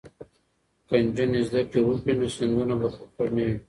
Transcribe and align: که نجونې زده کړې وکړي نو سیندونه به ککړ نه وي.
که 0.87 0.95
نجونې 1.03 1.41
زده 1.47 1.61
کړې 1.69 1.81
وکړي 1.83 2.13
نو 2.19 2.25
سیندونه 2.35 2.73
به 2.79 2.87
ککړ 2.95 3.27
نه 3.35 3.43
وي. 3.47 3.55